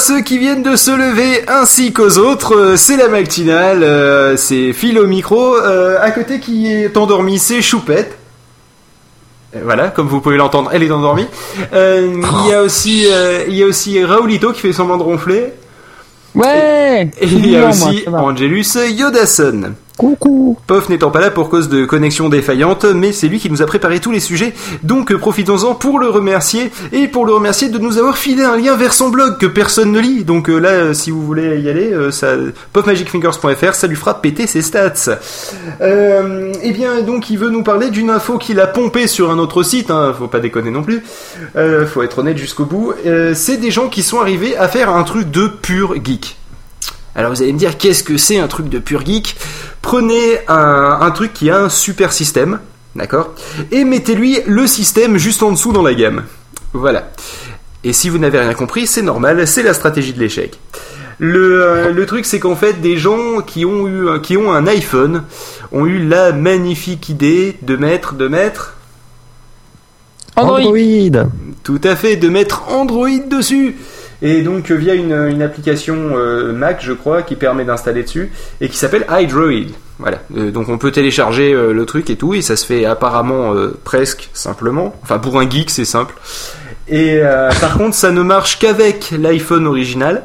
[0.00, 4.72] Ceux qui viennent de se lever ainsi qu'aux autres, euh, c'est la matinale, euh, c'est
[4.72, 8.16] Phil au micro, euh, à côté qui est endormi c'est Choupette.
[9.62, 11.26] Voilà, comme vous pouvez l'entendre, elle est endormie.
[11.74, 13.08] Euh, il y a aussi,
[13.48, 15.52] il y a aussi Raoulito qui fait semblant de ronfler.
[16.34, 19.74] Ouais Et il y a aussi Angelus Yodason.
[20.00, 20.56] Coucou.
[20.66, 23.66] Pof n'étant pas là pour cause de connexion défaillante, mais c'est lui qui nous a
[23.66, 27.76] préparé tous les sujets, donc euh, profitons-en pour le remercier, et pour le remercier de
[27.76, 30.70] nous avoir filé un lien vers son blog que personne ne lit, donc euh, là,
[30.70, 32.28] euh, si vous voulez y aller, ça,
[32.72, 35.18] pofmagicfingers.fr, ça lui fera péter ses stats.
[35.82, 39.38] Euh, et bien, donc, il veut nous parler d'une info qu'il a pompée sur un
[39.38, 41.02] autre site, hein, faut pas déconner non plus,
[41.56, 42.94] euh, faut être honnête jusqu'au bout,
[43.34, 46.39] c'est des gens qui sont arrivés à faire un truc de pur geek.
[47.14, 49.36] Alors vous allez me dire qu'est-ce que c'est un truc de pur geek?
[49.82, 52.60] Prenez un, un truc qui a un super système,
[52.94, 53.34] d'accord?
[53.72, 56.24] Et mettez-lui le système juste en dessous dans la gamme.
[56.72, 57.10] Voilà.
[57.82, 60.58] Et si vous n'avez rien compris, c'est normal, c'est la stratégie de l'échec.
[61.18, 64.52] Le, euh, le truc, c'est qu'en fait, des gens qui ont eu, un- qui ont
[64.52, 65.24] un iPhone
[65.72, 68.74] ont eu la magnifique idée de mettre, de mettre,
[70.36, 70.62] Android,
[71.64, 73.76] tout à fait, de mettre Android dessus.
[74.22, 78.30] Et donc euh, via une, une application euh, Mac, je crois, qui permet d'installer dessus
[78.60, 79.70] et qui s'appelle iDroid.
[79.98, 80.18] Voilà.
[80.36, 83.54] Euh, donc on peut télécharger euh, le truc et tout, et ça se fait apparemment
[83.84, 84.94] presque simplement.
[85.02, 86.14] Enfin pour un geek, c'est simple.
[86.88, 87.20] Et
[87.60, 90.24] par contre, ça ne marche qu'avec l'iPhone original.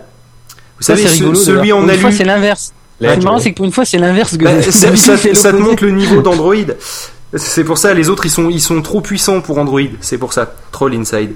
[0.78, 2.04] Vous Ça, savez, c'est ce- rigolo, celui en alu.
[2.12, 2.74] c'est l'inverse.
[3.00, 5.52] Tu marrant, c'est que pour une fois, c'est l'inverse que Bah, ça, ça- fait ça
[5.52, 6.56] te montre le niveau d'Android.
[7.36, 9.82] C'est pour ça, les autres, ils sont, ils sont trop puissants pour Android.
[10.02, 10.52] C'est pour ça.
[10.72, 11.34] Troll Inside.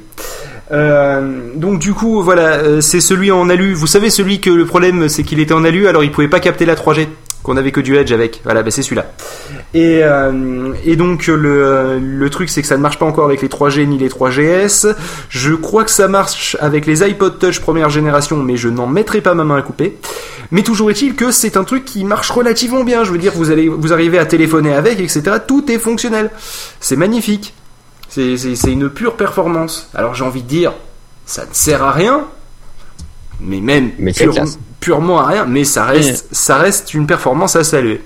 [0.72, 3.74] Euh, donc du coup, voilà, euh, c'est celui en alu.
[3.74, 6.40] Vous savez, celui que le problème, c'est qu'il était en alu, alors il pouvait pas
[6.40, 7.08] capter la 3G,
[7.44, 8.42] qu'on avait que du Edge avec.
[8.44, 9.12] Voilà, bah, c'est celui-là.
[9.74, 13.42] Et, euh, et donc le, le truc, c'est que ça ne marche pas encore avec
[13.42, 14.96] les 3G ni les 3GS.
[15.30, 19.22] Je crois que ça marche avec les iPod Touch première génération, mais je n'en mettrai
[19.22, 19.98] pas ma main à couper.
[20.52, 23.04] Mais toujours est-il que c'est un truc qui marche relativement bien.
[23.04, 25.38] Je veux dire, vous allez, vous arrivez à téléphoner avec, etc.
[25.48, 26.32] Tout est fonctionnel.
[26.80, 27.54] C'est magnifique.
[28.10, 28.36] C'est,
[28.72, 29.90] une pure performance.
[29.94, 30.74] Alors j'ai envie de dire,
[31.26, 32.26] ça ne sert à rien,
[33.40, 34.34] mais même Mais pure-
[34.80, 38.02] purement à rien, mais ça reste, ça reste une performance à saluer.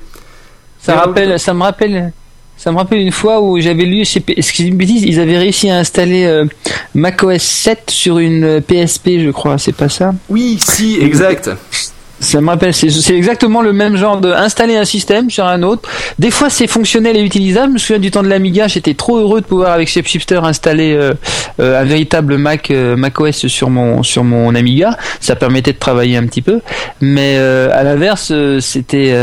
[0.80, 2.12] Ça rappelle, ça me rappelle,
[2.58, 5.78] ça me rappelle une fois où j'avais lu, excusez une bêtise, ils avaient réussi à
[5.78, 6.46] installer euh,
[6.94, 10.14] macOS 7 sur une euh, PSP, je crois, c'est pas ça?
[10.30, 11.50] Oui, si, exact.
[12.24, 15.90] Ça me rappelle, c'est exactement le même genre de installer un système sur un autre.
[16.20, 17.68] Des fois, c'est fonctionnel et utilisable.
[17.68, 20.94] Je me souviens du temps de l'Amiga, j'étais trop heureux de pouvoir avec Shapeshifter installer
[20.94, 21.14] euh,
[21.60, 24.98] euh, un véritable Mac euh, Mac OS sur mon sur mon Amiga.
[25.20, 26.62] Ça permettait de travailler un petit peu.
[27.02, 29.14] Mais euh, à l'inverse, euh, c'était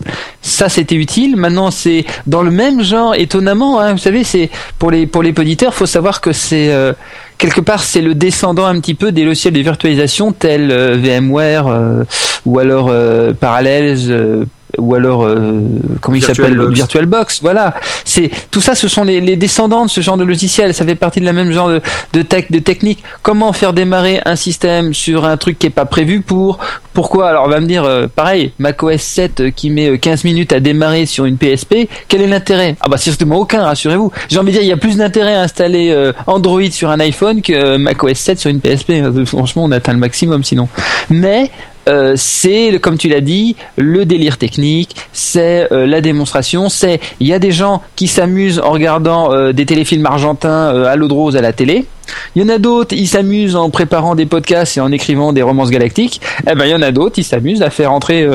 [0.46, 1.36] ça, c'était utile.
[1.36, 3.80] Maintenant, c'est dans le même genre, étonnamment.
[3.80, 6.92] Hein, vous savez, c'est pour les pour les auditeurs, faut savoir que c'est euh,
[7.38, 11.66] quelque part c'est le descendant un petit peu des logiciels de virtualisation tels euh, VMware
[11.66, 12.04] euh,
[12.44, 14.44] ou alors euh, Parallels euh,
[14.78, 15.60] ou alors euh,
[16.00, 17.40] comment il s'appelle VirtualBox.
[17.42, 17.74] Voilà.
[18.04, 20.74] C'est tout ça ce sont les, les descendants de ce genre de logiciel.
[20.74, 21.80] Ça fait partie de la même genre de
[22.12, 23.02] de, tech, de technique.
[23.22, 26.58] Comment faire démarrer un système sur un truc qui est pas prévu pour
[26.92, 27.28] pourquoi?
[27.28, 30.52] Alors on va me dire euh, pareil macOS 7 euh, qui met euh, 15 minutes
[30.52, 32.76] à démarrer sur une PSP quel est l'intérêt?
[32.80, 34.12] Ah bah certainement aucun rassurez-vous.
[34.28, 37.00] J'ai envie de dire il y a plus d'intérêt à installer euh, Android sur un
[37.00, 40.68] iPhone que euh, macOS 7 sur une PSP Euh, franchement on atteint le maximum sinon.
[41.10, 41.50] Mais
[41.88, 47.26] euh, c'est, comme tu l'as dit, le délire technique, c'est euh, la démonstration, c'est il
[47.26, 51.12] y a des gens qui s'amusent en regardant euh, des téléfilms argentins à l'eau de
[51.12, 51.86] rose à la télé.
[52.34, 55.42] Il y en a d'autres, ils s'amusent en préparant des podcasts et en écrivant des
[55.42, 56.20] romances galactiques.
[56.50, 58.28] Eh ben il y en a d'autres, ils s'amusent à faire entrer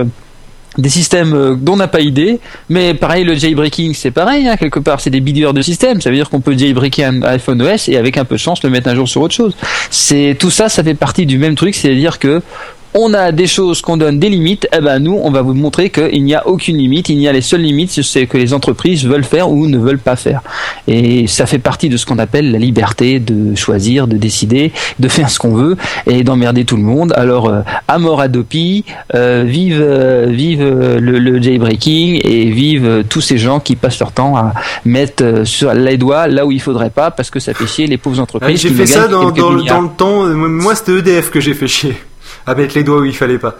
[0.77, 2.39] des systèmes dont on n'a pas idée,
[2.69, 6.09] mais pareil le jailbreaking c'est pareil hein, quelque part c'est des bidouilleurs de système, ça
[6.09, 8.69] veut dire qu'on peut jailbreaker un iPhone OS et avec un peu de chance le
[8.69, 9.55] mettre un jour sur autre chose.
[9.89, 12.41] C'est tout ça, ça fait partie du même truc, c'est-à-dire que
[12.93, 15.89] on a des choses qu'on donne des limites, eh ben nous on va vous montrer
[15.89, 18.53] qu'il n'y a aucune limite, il y a les seules limites, c'est ce que les
[18.53, 20.41] entreprises veulent faire ou ne veulent pas faire.
[20.87, 25.07] Et ça fait partie de ce qu'on appelle la liberté de choisir, de décider, de
[25.07, 25.77] faire ce qu'on veut
[26.07, 27.13] et d'emmerder tout le monde.
[27.15, 28.83] Alors euh, à mort Adopi,
[29.15, 33.75] euh, vive euh, vive euh, le, le jailbreaking et vive euh, tous ces gens qui
[33.75, 34.53] passent leur temps à
[34.85, 37.97] mettre sur les doigts là où il faudrait pas parce que ça fait chier les
[37.97, 38.61] pauvres entreprises.
[38.61, 40.25] j'ai qui fait ça dans, dans, dans le temps.
[40.25, 41.95] Moi, c'était EDF que j'ai fait chier.
[42.47, 43.55] À mettre les doigts où il fallait pas.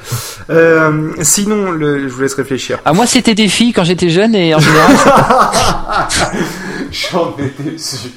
[0.50, 2.80] Euh, sinon, le, je vous laisse réfléchir.
[2.86, 4.92] Ah moi c'était des filles quand j'étais jeune et en général
[6.92, 8.10] J'en étais sûr.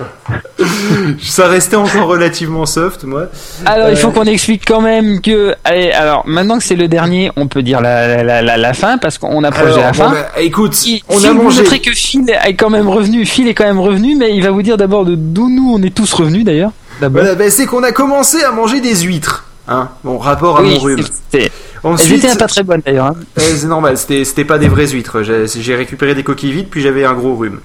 [1.22, 3.26] Ça restait encore relativement soft, moi.
[3.66, 5.54] Alors, il faut Euh, qu'on explique quand même que.
[5.64, 8.98] Allez, alors, maintenant que c'est le dernier, on peut dire la, la, la, la fin
[8.98, 10.10] parce qu'on approche de la bon, fin.
[10.12, 11.62] bah, écoute, Si- on si a vous mangé.
[11.62, 13.24] noterez que Phil est quand même revenu.
[13.26, 15.80] Phil est quand même revenu, mais il va vous dire d'abord de d'où nous on
[15.82, 16.72] est tous revenus d'ailleurs.
[17.00, 19.44] Voilà, bah, c'est qu'on a commencé à manger des huîtres.
[19.68, 21.04] Hein Mon rapport à Oui, mon rhume.
[21.32, 21.50] Elles
[21.82, 23.06] Ensuite, étaient pas très bonnes d'ailleurs.
[23.06, 23.14] hein.
[23.36, 25.22] c'est normal, c'était pas des vraies huîtres.
[25.22, 27.60] J'ai récupéré des coquilles vides, puis j'avais un gros rhume.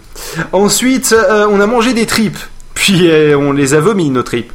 [0.52, 2.38] Ensuite, euh, on a mangé des tripes,
[2.74, 4.52] puis euh, on les a vomi nos tripes.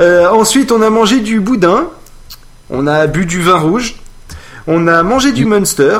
[0.00, 1.88] Euh, ensuite, on a mangé du boudin,
[2.70, 3.94] on a bu du vin rouge,
[4.66, 5.98] on a mangé du Munster,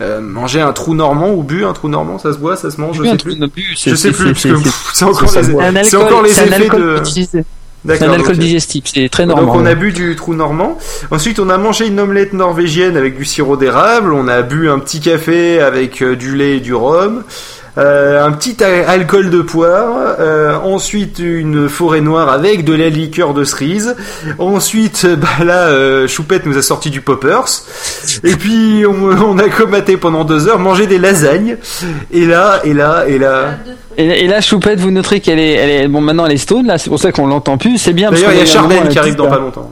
[0.00, 2.80] euh, mangé un trou normand ou bu un trou normand, ça se boit, ça se
[2.80, 3.36] mange, je sais plus.
[3.76, 4.52] Je sais plus, c'est-
[5.04, 7.02] encore les, encore les effets de.
[7.86, 8.38] C'est un alcool ok.
[8.40, 9.54] digestif, c'est très Donc normand.
[9.56, 10.76] on a bu du trou normand.
[11.10, 14.12] Ensuite on a mangé une omelette norvégienne avec du sirop d'érable.
[14.12, 17.24] On a bu un petit café avec euh, du lait et du rhum.
[17.80, 20.16] Euh, un petit alcool de poire.
[20.20, 23.96] Euh, ensuite une forêt noire avec de la liqueur de cerise.
[24.38, 27.46] Ensuite euh, bah là euh, Choupette nous a sorti du poppers.
[28.24, 28.92] Et puis on,
[29.30, 31.56] on a comaté pendant deux heures, mangé des lasagnes.
[32.12, 33.56] Et là et là et là.
[33.96, 36.66] Et, et là, Choupette, vous noterez qu'elle est, elle est, bon, maintenant elle est stone,
[36.66, 38.10] là, c'est pour ça qu'on l'entend plus, c'est bien.
[38.10, 39.70] D'ailleurs il y a elle qui arrive dans pas longtemps.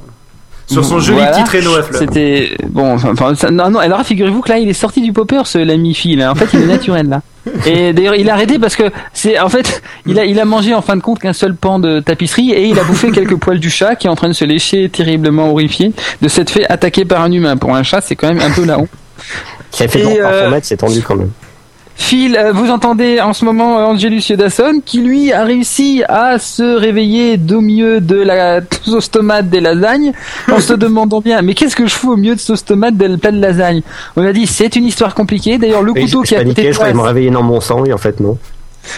[0.70, 1.32] Sur son joli Voilà.
[1.32, 2.00] petit traîneau à fleurs.
[2.00, 2.94] C'était bon.
[2.94, 3.78] Enfin, ça- non, non.
[3.78, 6.20] Alors figurez-vous que là, il est sorti du popper, ce l'ami Phil.
[6.20, 6.30] hein.
[6.32, 7.22] En fait, il est naturel là.
[7.66, 10.74] Et d'ailleurs, il a arrêté parce que c'est en fait, il a il a mangé
[10.74, 13.58] en fin de compte qu'un seul pan de tapisserie et il a bouffé quelques poils
[13.58, 17.06] du chat qui est en train de se lécher terriblement horrifié de s'être fait attaquer
[17.06, 17.56] par un humain.
[17.56, 18.88] Pour un chat, c'est quand même un peu la honte.
[19.70, 21.30] Qui a fait Et, par euh, son mètre, c'est tendu quand même.
[21.98, 26.38] Phil, euh, vous entendez en ce moment euh, Angelus Yodasson qui lui a réussi à
[26.38, 30.12] se réveiller au milieu de la sauce tomate des lasagnes
[30.50, 33.16] en se demandant bien mais qu'est-ce que je fous au milieu de sauce tomate des
[33.18, 33.82] plats de lasagne?
[34.16, 35.58] On a dit c'est une histoire compliquée.
[35.58, 37.60] D'ailleurs le Et couteau je qui a de je croyais toi, me réveiller dans mon
[37.60, 38.38] sang, et en fait non.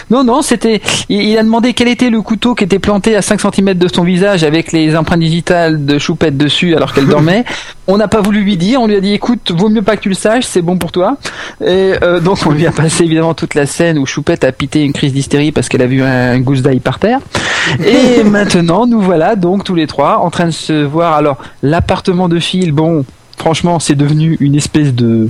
[0.09, 0.81] Non, non, c'était.
[1.09, 4.03] Il, a demandé quel était le couteau qui était planté à 5 cm de son
[4.03, 7.45] visage avec les empreintes digitales de Choupette dessus alors qu'elle dormait.
[7.87, 8.81] On n'a pas voulu lui dire.
[8.81, 10.91] On lui a dit écoute, vaut mieux pas que tu le saches, c'est bon pour
[10.91, 11.17] toi.
[11.61, 14.83] Et euh, donc on lui a passé évidemment toute la scène où Choupette a pité
[14.83, 17.19] une crise d'hystérie parce qu'elle a vu un gousse d'ail par terre.
[17.85, 21.13] Et maintenant, nous voilà donc tous les trois en train de se voir.
[21.13, 23.03] Alors l'appartement de Phil, bon,
[23.37, 25.27] franchement, c'est devenu une espèce de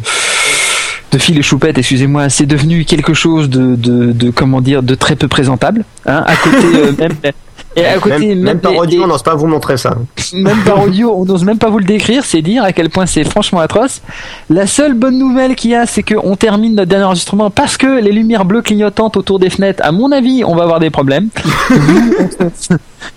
[1.11, 4.95] de fil et choupette, excusez-moi, c'est devenu quelque chose de, de, de comment dire, de
[4.95, 5.83] très peu présentable.
[6.05, 7.33] Hein, à côté euh, même.
[7.75, 9.95] Et à côté, Même, même, même par audio, on n'ose pas vous montrer ça.
[10.33, 13.05] même par audio, on n'ose même pas vous le décrire, c'est dire à quel point
[13.05, 14.01] c'est franchement atroce.
[14.49, 18.01] La seule bonne nouvelle qu'il y a, c'est qu'on termine notre dernier enregistrement parce que
[18.01, 21.29] les lumières bleues clignotantes autour des fenêtres, à mon avis, on va avoir des problèmes.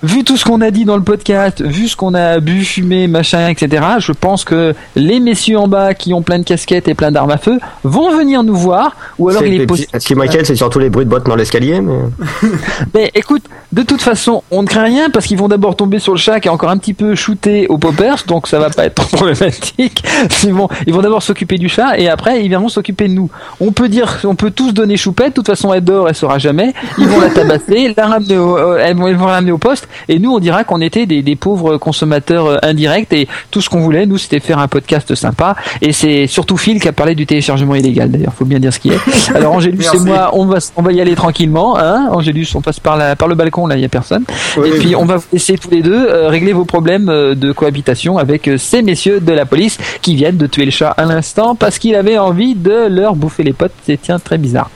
[0.02, 3.06] vu, tout ce qu'on a dit dans le podcast, vu ce qu'on a bu, fumé,
[3.06, 6.94] machin, etc., je pense que les messieurs en bas qui ont plein de casquettes et
[6.94, 9.88] plein d'armes à feu vont venir nous voir, ou alors il est possible.
[9.98, 11.98] Ce qui m'inquiète, c'est surtout les bruits de bottes dans l'escalier, mais.
[12.94, 16.12] Mais écoute, de toute façon, on ne craint rien parce qu'ils vont d'abord tomber sur
[16.12, 18.84] le chat qui est encore un petit peu shooté au poppers, donc ça va pas
[18.84, 20.04] être trop problématique.
[20.44, 23.30] Ils vont, ils vont d'abord s'occuper du chat et après ils viendront s'occuper de nous.
[23.60, 25.30] On peut dire, on peut tous donner choupette.
[25.30, 26.72] De toute façon, elle dort, elle saura jamais.
[26.98, 29.73] Ils vont la tabasser, la ramener au, euh, ils vont la ramener au poste
[30.08, 33.68] et nous on dira qu'on était des, des pauvres consommateurs euh, indirects et tout ce
[33.68, 35.56] qu'on voulait, nous, c'était faire un podcast sympa.
[35.80, 38.32] Et c'est surtout Phil qui a parlé du téléchargement illégal d'ailleurs.
[38.32, 38.98] Faut bien dire ce qui est.
[39.34, 41.78] Alors Angélus et moi, on va, on va y aller tranquillement.
[41.78, 44.24] Hein Angélus, on passe par la, par le balcon là, il y a personne.
[44.56, 44.78] Oui, Et oui.
[44.78, 48.18] puis on va vous laisser tous les deux euh, régler vos problèmes euh, de cohabitation
[48.18, 51.78] avec ces messieurs de la police qui viennent de tuer le chat à l'instant parce
[51.78, 53.72] qu'il avait envie de leur bouffer les potes.
[53.84, 54.70] C'est tiens très bizarre.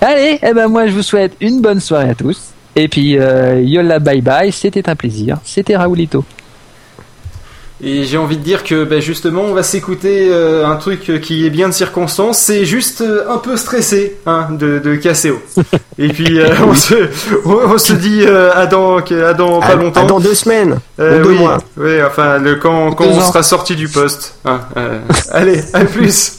[0.00, 2.38] Allez, eh ben moi je vous souhaite une bonne soirée à tous.
[2.76, 5.38] Et puis euh, yola bye bye, c'était un plaisir.
[5.44, 6.24] C'était Raoulito.
[7.82, 11.44] Et j'ai envie de dire que bah, justement, on va s'écouter euh, un truc qui
[11.44, 12.38] est bien de circonstance.
[12.38, 15.42] C'est juste euh, un peu stressé hein, de, de Casseo.
[15.98, 16.94] Et puis euh, on, se,
[17.44, 20.06] on, on se dit euh, à dans, à dans pas longtemps.
[20.06, 20.78] dans deux semaines.
[21.00, 21.58] Euh, ou deux oui, mois.
[21.76, 23.28] oui, enfin le, quand, quand on ans.
[23.28, 24.36] sera sorti du poste.
[24.46, 24.98] hein, euh,
[25.32, 26.32] allez, à plus.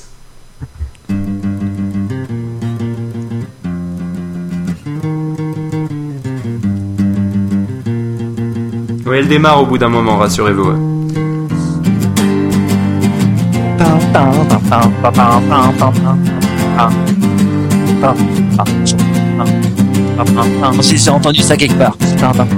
[9.18, 10.74] Elle démarre au bout d'un moment, rassurez-vous.
[20.82, 21.98] J'ai entendu ça quelque part.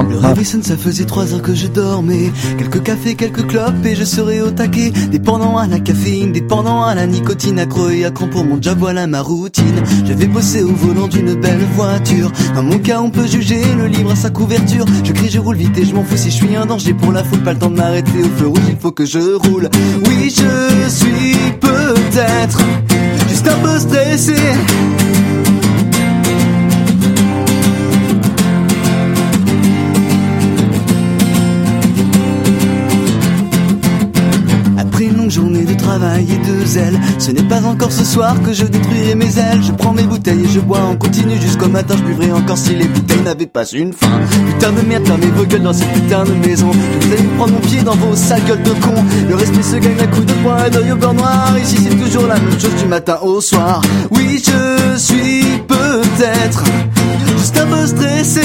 [0.10, 2.32] Le réveil sonne, ça faisait trois heures que je dormais.
[2.58, 4.92] Quelques cafés, quelques clopes et je serais au taquet.
[5.12, 9.08] Dépendant à la caféine, dépendant à la nicotine, accro et accro pour mon job, voilà
[9.08, 9.84] ma routine.
[10.06, 12.32] Je vais bosser au volant d'une belle voiture.
[12.56, 14.86] Dans mon cas, on peut juger le livre à sa couverture.
[15.04, 17.12] Je crie, je roule vite et je m'en fous si je suis un danger pour
[17.12, 17.40] la foule.
[17.44, 19.70] Pas le temps de m'arrêter au feu rouge, il faut que je roule.
[20.06, 22.60] Oui, je suis peut-être
[23.28, 24.36] juste un peu stressé.
[36.00, 37.00] Travail de zèle.
[37.18, 39.62] Ce n'est pas encore ce soir que je détruirai mes ailes.
[39.62, 41.96] Je prends mes bouteilles et je bois en continu jusqu'au matin.
[41.98, 44.20] Je buvrai encore si les bouteilles n'avaient pas une fin.
[44.48, 46.72] Putain de merde, fermez vos gueules dans cette putain de maison.
[46.72, 48.96] Vous allez prendre mon pied dans vos sales gueules de con.
[49.28, 51.58] Le respect se gagne à coup de poing et d'œil au beurre noir.
[51.62, 53.82] Ici c'est toujours la même chose du matin au soir.
[54.12, 56.64] Oui, je suis peut-être
[57.28, 58.42] juste un peu stressé.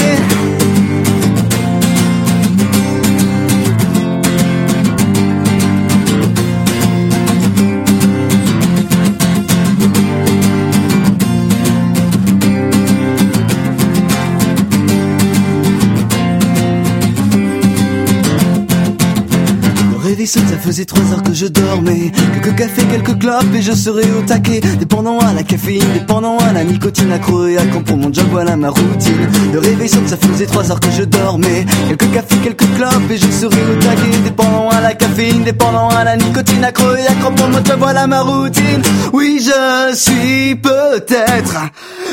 [20.25, 22.11] Ça faisait trois heures que je dormais.
[22.33, 24.59] Quelques cafés, quelques clopes et je serais au taquet.
[24.79, 28.55] Dépendant à la caféine, dépendant à la nicotine, accro et quand pour mon job, voilà
[28.57, 29.29] ma routine.
[29.53, 31.65] Le réveil ça faisait trois heures que je dormais.
[31.89, 34.17] Quelques cafés, quelques clopes et je serais au taquet.
[34.23, 38.07] Dépendant à la caféine, dépendant à la nicotine, accro et quand pour mon job, voilà
[38.07, 38.81] ma routine.
[39.13, 41.69] Oui, je suis peut-être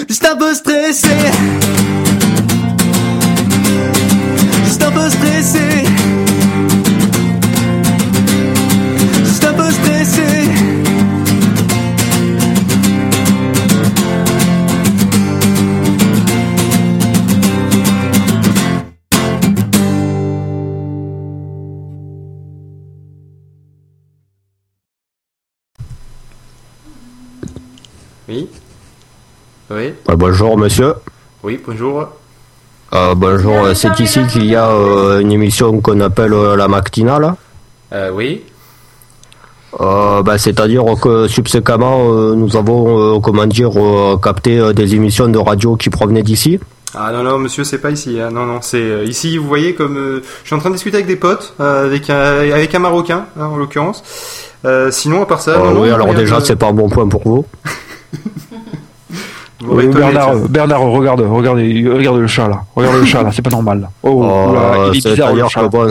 [0.06, 1.08] juste un peu stressé.
[4.66, 5.81] Juste un peu stressé.
[29.74, 29.92] Oui.
[30.10, 30.94] Euh, bonjour monsieur.
[31.42, 32.06] Oui, bonjour.
[32.94, 37.34] Euh, bonjour, c'est ici qu'il y a euh, une émission qu'on appelle euh, la matinale.
[37.92, 38.42] Euh, oui.
[39.80, 44.94] Euh, bah, C'est-à-dire que subséquemment, euh, nous avons, euh, comment dire, euh, capté euh, des
[44.94, 46.60] émissions de radio qui provenaient d'ici.
[46.94, 48.20] Ah non, non, monsieur, c'est pas ici.
[48.20, 48.28] hein.
[48.30, 50.96] Non, non, c'est euh, ici, vous voyez, comme euh, je suis en train de discuter
[50.98, 52.16] avec des potes, euh, avec, un,
[52.52, 54.02] avec un Marocain, hein, en l'occurrence.
[54.66, 55.52] Euh, sinon, à part ça...
[55.52, 57.46] Euh, non, oui, non, alors déjà, de- c'est pas un bon point pour vous.
[59.64, 63.42] Vous Bernard, euh, Bernard, regarde, regarde, regarde le chat là, regarde le chat là, c'est
[63.42, 63.80] pas normal.
[63.82, 63.88] Là.
[64.02, 65.60] Oh, Euh, oula, il est bizarre C'est-à-dire le chat.
[65.62, 65.88] que bon, euh,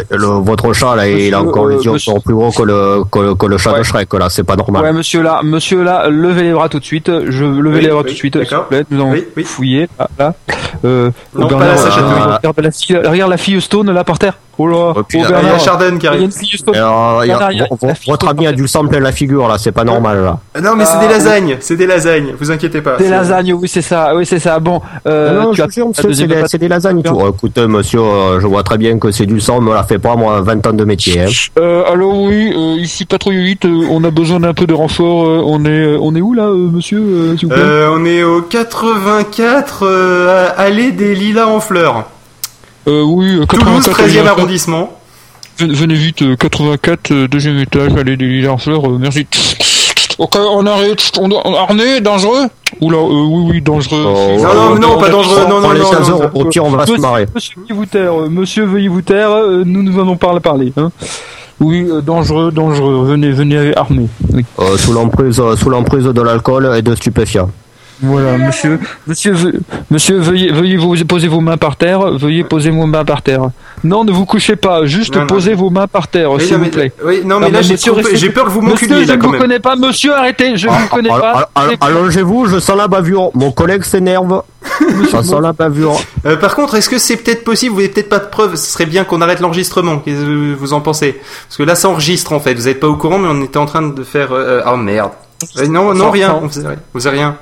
[0.00, 2.62] est- le, votre chat là, il a encore euh, les yeux monsieur- plus gros que
[2.62, 3.78] le, que, le- que le chat Ouais.
[3.78, 4.82] de Shrek là, c'est pas normal.
[4.82, 7.10] Ouais, monsieur là, monsieur là, levez les bras tout de suite.
[7.28, 8.62] Je levez Oui, les bras oui, tout de suite, s'il d'accord.
[8.64, 8.84] vous plaît.
[8.90, 9.44] Nous allons Oui, oui.
[9.44, 10.08] fouiller là.
[10.18, 10.34] là.
[10.84, 12.36] Euh, Non, oh, pas Bernard, la Sacha euh, Touille.
[12.42, 14.34] regarde la fille, regarde la fille Stone là par terre.
[14.60, 16.30] Oh là, Oh, Il y a Chardon qui il y a arrive.
[16.68, 17.68] euh, y a-
[18.06, 20.38] votre ami a du sang plein la figure là, c'est pas normal là.
[20.54, 22.96] Ah Non, mais c'est Ah, des lasagnes, c'est des lasagnes, vous inquiétez pas.
[22.96, 24.58] Des lasagnes, oui c'est ça, oui c'est ça.
[24.58, 27.02] Bon, euh, non, tu as c'est des, lasagnes.
[27.02, 27.18] tout.
[27.20, 29.98] Euh, écoutez, monsieur, euh, je vois très bien que c'est du sang, me la fait
[29.98, 31.20] pas, moi, 20 ans de métier.
[31.22, 31.26] Hein.
[31.58, 35.26] Euh, alors oui, euh, ici patrouille 8, euh, on a besoin d'un peu de renfort.
[35.28, 37.62] euh, on est, euh, on est où là, euh, monsieur, euh, s'il vous plaît?
[37.62, 42.04] Euh, on est au 84 euh, allée des Lilas en fleurs.
[42.88, 44.90] Euh, Oui, euh, Toulouse, 84, 13e euh, arrondissement.
[45.60, 49.26] Venez vite, euh, 84, euh, deuxième étage, allez des lilas en fleurs, euh, merci.
[50.18, 52.46] Ok, on arrête, on doit, on- Arnais, dangereux?
[52.80, 54.04] Oula, euh, oui, oui, dangereux.
[54.06, 56.64] Oh, Non, non, non, pas dangereux, non, non, les non, 15 non, heures, au tir,
[56.64, 57.26] on va se Monsieur, marrer.
[57.34, 60.72] monsieur, veuillez vous taire, monsieur, veuillez vous taire, euh, nous nous allons parler, parler.
[60.76, 60.90] Hein.
[61.60, 64.06] Oui, euh, dangereux, dangereux, venez, venez armé.
[64.32, 64.44] Oui.
[64.60, 67.50] Euh, sous l'emprise, euh, sous l'emprise de l'alcool et de stupéfiants.
[68.00, 68.78] Voilà, monsieur,
[69.08, 73.04] monsieur, ve- monsieur, veuillez, veuillez vous poser vos mains par terre, veuillez poser vos mains
[73.04, 73.48] par terre.
[73.82, 75.26] Non, ne vous couchez pas, juste Non, non.
[75.26, 76.92] posez vos mains par terre, Oui, s'il non, vous mais, plaît.
[77.04, 79.16] oui, non, mais Non, là, j'ai monsieur, restez- peur que vous Monsieur, m'enculiez, je là,
[79.16, 79.40] ne vous même.
[79.40, 81.50] connais pas, monsieur, arrêtez, je ne vous connais Al- pas.
[81.56, 83.30] al- Allongez-vous, je sens la bavure.
[83.34, 84.42] Mon collègue s'énerve.
[85.10, 85.96] Ça sent la bavure.
[86.26, 88.70] Euh, par contre, est-ce que c'est peut-être possible, vous n'avez peut-être pas de preuves, ce
[88.72, 91.18] serait bien qu'on arrête l'enregistrement, qu'est-ce que vous en pensez?
[91.48, 93.56] Parce que là, ça enregistre en fait, vous n'êtes pas au courant, mais on était
[93.58, 94.28] en train de faire...
[94.32, 95.10] Euh, oh merde.
[95.58, 97.36] Euh, non, non, rien, on faisait rien.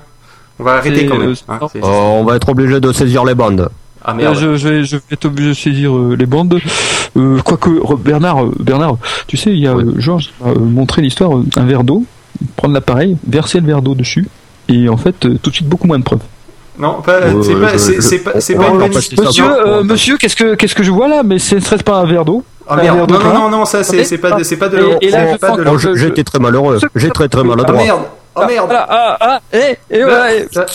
[0.59, 1.31] On va arrêter quand même.
[1.31, 3.69] euh, hein, Euh, on va être obligé de saisir les bandes.
[4.05, 4.35] Ah Euh, merde.
[4.37, 6.59] je, je vais, je vais être obligé de saisir euh, les bandes.
[7.17, 8.97] Euh, quoique, Bernard, Bernard,
[9.27, 9.85] tu sais, il y a Oui.
[9.85, 12.05] euh, Georges qui m'a euh, montré l'histoire, un verre d'eau,
[12.57, 14.27] prendre l'appareil, verser le verre d'eau dessus,
[14.69, 16.21] et en fait, tout de suite beaucoup moins de preuves.
[16.79, 18.79] Non, pas, Euh, c'est pas, je- c'est, pas, c'est pas une
[19.25, 21.23] Monsieur, euh, monsieur, qu'est-ce que qu'est-ce que je vois là?
[21.25, 22.45] Mais ce ne serait pas un verre d'eau?
[22.69, 23.11] Ah merde.
[23.11, 24.91] Non, non, non, non, ça, c'est, c'est pas, de- c'est pas de l'eau.
[24.95, 26.79] Oh, été très malheureux.
[26.95, 27.83] J'ai très très Ah maladroit.
[27.83, 28.03] merde.
[28.37, 28.73] Oh merde.
[28.73, 30.49] Ah, ah, ah, et, et voilà.
[30.53, 30.67] Ça-